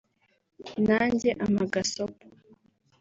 [0.85, 2.25] nanjye ampa gasopo